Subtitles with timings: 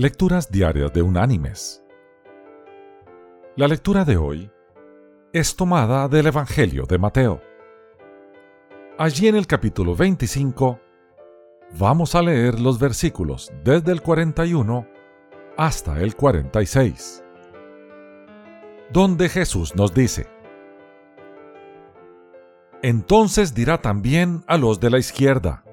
[0.00, 1.82] Lecturas Diarias de Unánimes.
[3.56, 4.48] La lectura de hoy
[5.32, 7.42] es tomada del Evangelio de Mateo.
[8.96, 10.78] Allí en el capítulo 25
[11.80, 14.86] vamos a leer los versículos desde el 41
[15.56, 17.24] hasta el 46,
[18.92, 20.28] donde Jesús nos dice,
[22.82, 25.64] Entonces dirá también a los de la izquierda,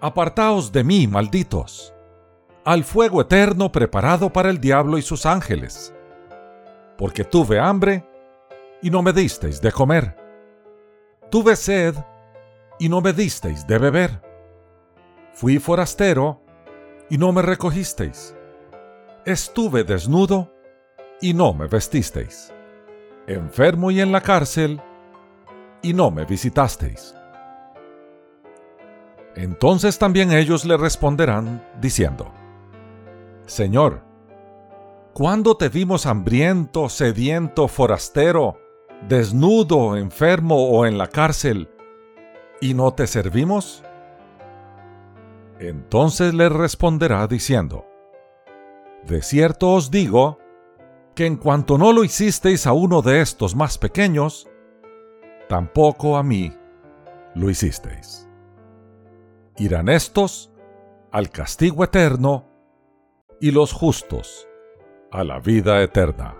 [0.00, 1.92] Apartaos de mí, malditos
[2.66, 5.94] al fuego eterno preparado para el diablo y sus ángeles.
[6.98, 8.04] Porque tuve hambre
[8.82, 10.16] y no me disteis de comer.
[11.30, 11.94] Tuve sed
[12.80, 14.20] y no me disteis de beber.
[15.32, 16.42] Fui forastero
[17.08, 18.34] y no me recogisteis.
[19.24, 20.52] Estuve desnudo
[21.20, 22.52] y no me vestisteis.
[23.28, 24.82] Enfermo y en la cárcel
[25.82, 27.14] y no me visitasteis.
[29.36, 32.32] Entonces también ellos le responderán diciendo,
[33.46, 34.02] Señor,
[35.12, 38.58] ¿cuándo te vimos hambriento, sediento, forastero,
[39.08, 41.70] desnudo, enfermo o en la cárcel,
[42.60, 43.84] y no te servimos?
[45.60, 47.86] Entonces le responderá diciendo,
[49.04, 50.38] De cierto os digo,
[51.14, 54.48] que en cuanto no lo hicisteis a uno de estos más pequeños,
[55.48, 56.52] tampoco a mí
[57.34, 58.28] lo hicisteis.
[59.56, 60.50] Irán estos
[61.12, 62.55] al castigo eterno,
[63.40, 64.48] y los justos
[65.10, 66.36] a la vida eterna.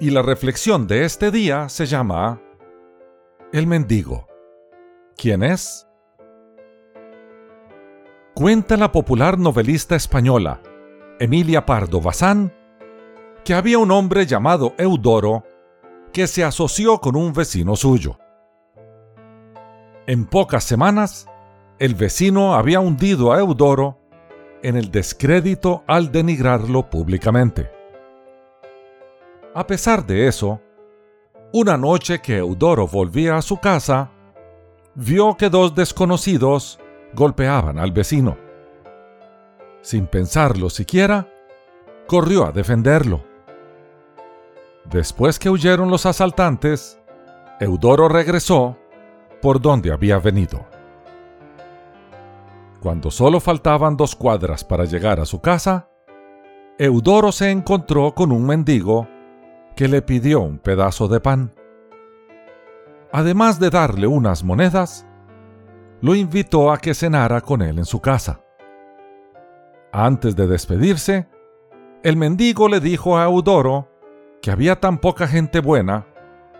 [0.00, 2.40] Y la reflexión de este día se llama
[3.52, 4.26] El mendigo.
[5.16, 5.86] ¿Quién es?
[8.34, 10.60] Cuenta la popular novelista española
[11.20, 12.52] Emilia Pardo Bazán
[13.44, 15.44] que había un hombre llamado Eudoro
[16.12, 18.18] que se asoció con un vecino suyo.
[20.06, 21.28] En pocas semanas,
[21.78, 23.98] el vecino había hundido a Eudoro
[24.62, 27.70] en el descrédito al denigrarlo públicamente.
[29.54, 30.60] A pesar de eso,
[31.52, 34.10] una noche que Eudoro volvía a su casa,
[34.94, 36.78] vio que dos desconocidos
[37.14, 38.38] golpeaban al vecino.
[39.82, 41.28] Sin pensarlo siquiera,
[42.06, 43.24] corrió a defenderlo.
[44.84, 46.98] Después que huyeron los asaltantes,
[47.60, 48.78] Eudoro regresó
[49.40, 50.71] por donde había venido.
[52.82, 55.88] Cuando solo faltaban dos cuadras para llegar a su casa,
[56.78, 59.06] Eudoro se encontró con un mendigo
[59.76, 61.54] que le pidió un pedazo de pan.
[63.12, 65.06] Además de darle unas monedas,
[66.00, 68.40] lo invitó a que cenara con él en su casa.
[69.92, 71.28] Antes de despedirse,
[72.02, 73.90] el mendigo le dijo a Eudoro
[74.40, 76.04] que había tan poca gente buena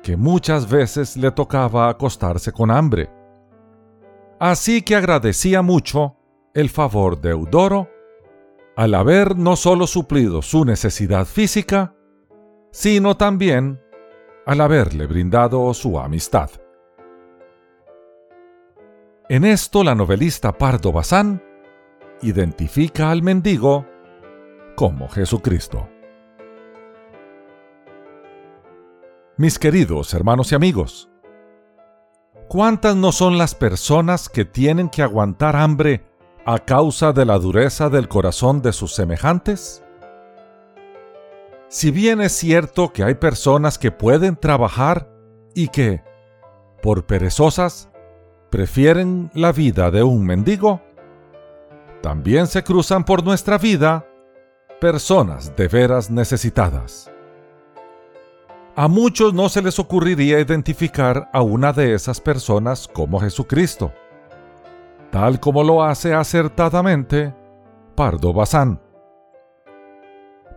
[0.00, 3.10] que muchas veces le tocaba acostarse con hambre
[4.38, 6.16] Así que agradecía mucho
[6.54, 7.88] el favor de Eudoro
[8.76, 11.94] al haber no solo suplido su necesidad física,
[12.72, 13.80] sino también
[14.46, 16.50] al haberle brindado su amistad.
[19.28, 21.42] En esto la novelista Pardo Bazán
[22.20, 23.86] identifica al mendigo
[24.76, 25.88] como Jesucristo.
[29.36, 31.10] Mis queridos hermanos y amigos,
[32.48, 36.04] ¿Cuántas no son las personas que tienen que aguantar hambre
[36.44, 39.82] a causa de la dureza del corazón de sus semejantes?
[41.68, 45.08] Si bien es cierto que hay personas que pueden trabajar
[45.54, 46.02] y que,
[46.82, 47.88] por perezosas,
[48.50, 50.82] prefieren la vida de un mendigo,
[52.02, 54.06] también se cruzan por nuestra vida
[54.80, 57.10] personas de veras necesitadas.
[58.76, 63.92] A muchos no se les ocurriría identificar a una de esas personas como Jesucristo,
[65.12, 67.32] tal como lo hace acertadamente
[67.94, 68.80] Pardo Bazán.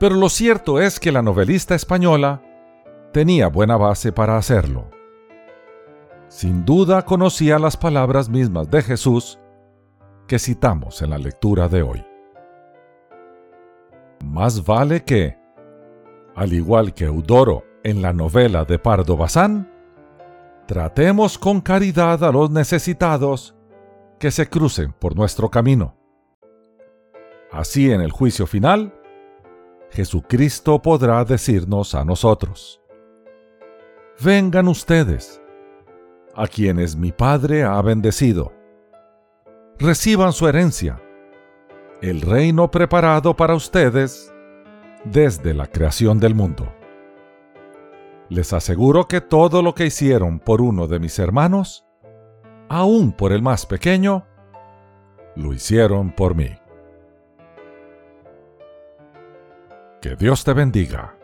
[0.00, 2.40] Pero lo cierto es que la novelista española
[3.12, 4.88] tenía buena base para hacerlo.
[6.28, 9.38] Sin duda conocía las palabras mismas de Jesús
[10.26, 12.02] que citamos en la lectura de hoy.
[14.24, 15.36] Más vale que,
[16.34, 19.70] al igual que Eudoro en la novela de Pardo Bazán,
[20.66, 23.54] tratemos con caridad a los necesitados
[24.18, 25.96] que se crucen por nuestro camino.
[27.52, 28.92] Así en el juicio final,
[29.92, 32.80] Jesucristo podrá decirnos a nosotros,
[34.20, 35.40] Vengan ustedes,
[36.34, 38.52] a quienes mi Padre ha bendecido.
[39.78, 41.00] Reciban su herencia,
[42.02, 44.34] el reino preparado para ustedes
[45.04, 46.72] desde la creación del mundo.
[48.28, 51.86] Les aseguro que todo lo que hicieron por uno de mis hermanos,
[52.68, 54.26] aún por el más pequeño,
[55.36, 56.50] lo hicieron por mí.
[60.00, 61.16] Que Dios te bendiga.